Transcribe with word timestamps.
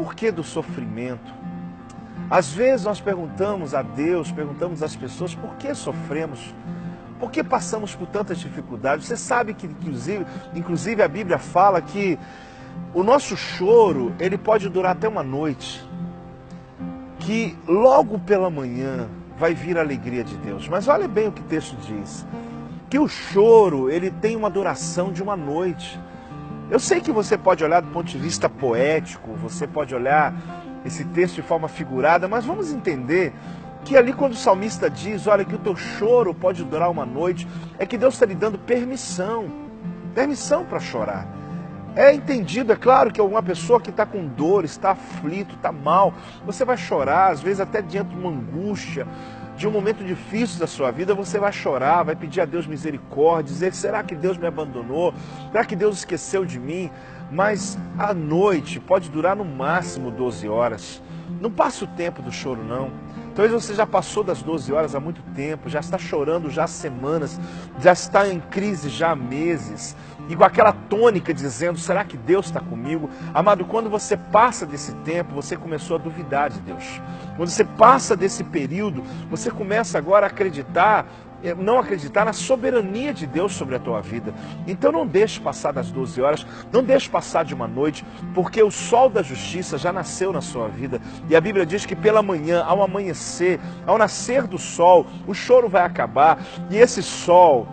porquê 0.00 0.32
do 0.32 0.42
sofrimento. 0.42 1.30
Às 2.30 2.50
vezes 2.50 2.86
nós 2.86 3.02
perguntamos 3.02 3.74
a 3.74 3.82
Deus, 3.82 4.32
perguntamos 4.32 4.82
às 4.82 4.96
pessoas 4.96 5.34
por 5.34 5.56
que 5.56 5.74
sofremos, 5.74 6.54
por 7.18 7.30
que 7.30 7.44
passamos 7.44 7.94
por 7.94 8.06
tantas 8.06 8.38
dificuldades. 8.38 9.04
Você 9.04 9.16
sabe 9.16 9.52
que, 9.52 9.66
inclusive, 9.66 10.24
inclusive 10.54 11.02
a 11.02 11.08
Bíblia 11.08 11.38
fala 11.38 11.82
que 11.82 12.18
o 12.94 13.02
nosso 13.02 13.36
choro 13.36 14.14
ele 14.18 14.38
pode 14.38 14.70
durar 14.70 14.92
até 14.92 15.06
uma 15.06 15.22
noite, 15.22 15.86
que 17.18 17.54
logo 17.68 18.18
pela 18.20 18.48
manhã 18.48 19.06
vai 19.36 19.52
vir 19.52 19.76
a 19.76 19.82
alegria 19.82 20.24
de 20.24 20.34
Deus. 20.38 20.66
Mas 20.66 20.88
olha 20.88 21.06
bem 21.06 21.28
o 21.28 21.32
que 21.32 21.42
o 21.42 21.44
texto 21.44 21.76
diz, 21.76 22.24
que 22.88 22.98
o 22.98 23.06
choro 23.06 23.90
ele 23.90 24.10
tem 24.10 24.34
uma 24.34 24.48
duração 24.48 25.12
de 25.12 25.22
uma 25.22 25.36
noite. 25.36 26.00
Eu 26.70 26.78
sei 26.78 27.00
que 27.00 27.10
você 27.10 27.36
pode 27.36 27.64
olhar 27.64 27.80
do 27.80 27.90
ponto 27.90 28.06
de 28.06 28.16
vista 28.16 28.48
poético, 28.48 29.32
você 29.34 29.66
pode 29.66 29.92
olhar 29.92 30.32
esse 30.84 31.04
texto 31.06 31.34
de 31.34 31.42
forma 31.42 31.66
figurada, 31.66 32.28
mas 32.28 32.44
vamos 32.44 32.72
entender 32.72 33.32
que 33.84 33.96
ali 33.96 34.12
quando 34.12 34.34
o 34.34 34.36
salmista 34.36 34.88
diz, 34.88 35.26
olha 35.26 35.44
que 35.44 35.54
o 35.54 35.58
teu 35.58 35.74
choro 35.74 36.32
pode 36.32 36.62
durar 36.62 36.88
uma 36.88 37.04
noite, 37.04 37.48
é 37.76 37.84
que 37.84 37.98
Deus 37.98 38.14
está 38.14 38.24
lhe 38.24 38.36
dando 38.36 38.56
permissão, 38.56 39.50
permissão 40.14 40.64
para 40.64 40.78
chorar. 40.78 41.26
É 41.96 42.14
entendido, 42.14 42.72
é 42.72 42.76
claro 42.76 43.10
que 43.10 43.20
alguma 43.20 43.42
pessoa 43.42 43.80
que 43.80 43.90
está 43.90 44.06
com 44.06 44.24
dor, 44.24 44.64
está 44.64 44.92
aflito, 44.92 45.56
está 45.56 45.72
mal, 45.72 46.14
você 46.46 46.64
vai 46.64 46.76
chorar, 46.76 47.32
às 47.32 47.40
vezes 47.40 47.58
até 47.58 47.82
diante 47.82 48.10
de 48.10 48.16
uma 48.16 48.30
angústia, 48.30 49.08
de 49.60 49.68
um 49.68 49.70
momento 49.70 50.02
difícil 50.02 50.58
da 50.58 50.66
sua 50.66 50.90
vida, 50.90 51.14
você 51.14 51.38
vai 51.38 51.52
chorar, 51.52 52.02
vai 52.02 52.16
pedir 52.16 52.40
a 52.40 52.46
Deus 52.46 52.66
misericórdia, 52.66 53.52
dizer: 53.52 53.74
será 53.74 54.02
que 54.02 54.14
Deus 54.14 54.38
me 54.38 54.46
abandonou? 54.46 55.12
Será 55.52 55.66
que 55.66 55.76
Deus 55.76 55.98
esqueceu 55.98 56.46
de 56.46 56.58
mim? 56.58 56.90
Mas 57.30 57.78
a 57.98 58.14
noite 58.14 58.80
pode 58.80 59.10
durar 59.10 59.36
no 59.36 59.44
máximo 59.44 60.10
12 60.10 60.48
horas. 60.48 61.02
Não 61.42 61.50
passa 61.50 61.84
o 61.84 61.88
tempo 61.88 62.22
do 62.22 62.32
choro, 62.32 62.64
não. 62.64 62.90
Talvez 63.34 63.52
você 63.52 63.74
já 63.74 63.86
passou 63.86 64.24
das 64.24 64.42
12 64.42 64.72
horas 64.72 64.94
há 64.94 65.00
muito 65.00 65.22
tempo, 65.34 65.68
já 65.68 65.78
está 65.78 65.96
chorando 65.96 66.50
já 66.50 66.64
há 66.64 66.66
semanas, 66.66 67.38
já 67.78 67.92
está 67.92 68.28
em 68.28 68.40
crise 68.40 68.88
já 68.88 69.12
há 69.12 69.16
meses, 69.16 69.96
e 70.28 70.36
com 70.36 70.44
aquela 70.44 70.72
tônica 70.72 71.32
dizendo: 71.34 71.78
será 71.78 72.04
que 72.04 72.16
Deus 72.16 72.46
está 72.46 72.60
comigo? 72.60 73.08
Amado, 73.34 73.64
quando 73.64 73.90
você 73.90 74.16
passa 74.16 74.64
desse 74.64 74.92
tempo, 74.96 75.34
você 75.34 75.56
começou 75.56 75.96
a 75.96 75.98
duvidar 75.98 76.50
de 76.50 76.60
Deus. 76.60 77.00
Quando 77.36 77.48
você 77.48 77.64
passa 77.64 78.16
desse 78.16 78.44
período, 78.44 79.02
você 79.30 79.49
começa 79.50 79.98
agora 79.98 80.26
a 80.26 80.28
acreditar 80.28 81.06
é, 81.42 81.54
não 81.54 81.78
acreditar 81.78 82.24
na 82.24 82.32
soberania 82.32 83.14
de 83.14 83.26
Deus 83.26 83.54
sobre 83.54 83.74
a 83.74 83.78
tua 83.78 84.00
vida. 84.00 84.34
Então 84.66 84.92
não 84.92 85.06
deixe 85.06 85.40
passar 85.40 85.72
das 85.72 85.90
12 85.90 86.20
horas, 86.20 86.46
não 86.72 86.82
deixe 86.82 87.08
passar 87.08 87.44
de 87.44 87.54
uma 87.54 87.66
noite, 87.66 88.04
porque 88.34 88.62
o 88.62 88.70
sol 88.70 89.08
da 89.08 89.22
justiça 89.22 89.78
já 89.78 89.92
nasceu 89.92 90.32
na 90.32 90.40
sua 90.40 90.68
vida. 90.68 91.00
E 91.28 91.36
a 91.36 91.40
Bíblia 91.40 91.64
diz 91.64 91.86
que 91.86 91.96
pela 91.96 92.22
manhã, 92.22 92.62
ao 92.64 92.82
amanhecer, 92.82 93.58
ao 93.86 93.96
nascer 93.96 94.46
do 94.46 94.58
sol, 94.58 95.06
o 95.26 95.34
choro 95.34 95.68
vai 95.68 95.82
acabar 95.82 96.38
e 96.70 96.76
esse 96.76 97.02
sol 97.02 97.66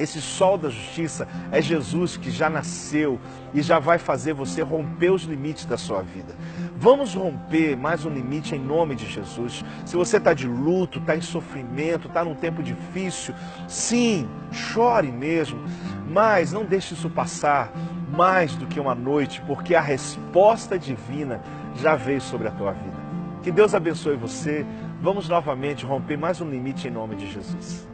esse 0.00 0.20
sol 0.20 0.56
da 0.56 0.70
justiça 0.70 1.28
é 1.52 1.60
Jesus 1.60 2.16
que 2.16 2.30
já 2.30 2.48
nasceu 2.48 3.20
e 3.52 3.60
já 3.60 3.78
vai 3.78 3.98
fazer 3.98 4.32
você 4.32 4.62
romper 4.62 5.10
os 5.10 5.22
limites 5.24 5.66
da 5.66 5.76
sua 5.76 6.00
vida. 6.02 6.34
Vamos 6.76 7.14
romper 7.14 7.76
mais 7.76 8.06
um 8.06 8.10
limite 8.10 8.54
em 8.54 8.58
nome 8.58 8.94
de 8.94 9.06
Jesus. 9.06 9.62
Se 9.84 9.96
você 9.96 10.16
está 10.16 10.32
de 10.32 10.46
luto, 10.46 10.98
está 10.98 11.14
em 11.14 11.20
sofrimento, 11.20 12.08
está 12.08 12.24
num 12.24 12.34
tempo 12.34 12.62
difícil, 12.62 13.34
sim, 13.68 14.26
chore 14.50 15.12
mesmo, 15.12 15.60
mas 16.08 16.50
não 16.50 16.64
deixe 16.64 16.94
isso 16.94 17.10
passar 17.10 17.70
mais 18.10 18.56
do 18.56 18.66
que 18.66 18.80
uma 18.80 18.94
noite, 18.94 19.42
porque 19.46 19.74
a 19.74 19.80
resposta 19.82 20.78
divina 20.78 21.42
já 21.76 21.94
veio 21.94 22.20
sobre 22.20 22.48
a 22.48 22.50
tua 22.50 22.72
vida. 22.72 22.96
Que 23.42 23.50
Deus 23.50 23.74
abençoe 23.74 24.16
você. 24.16 24.66
Vamos 25.02 25.28
novamente 25.28 25.84
romper 25.84 26.16
mais 26.16 26.40
um 26.40 26.50
limite 26.50 26.88
em 26.88 26.90
nome 26.90 27.16
de 27.16 27.30
Jesus. 27.30 27.86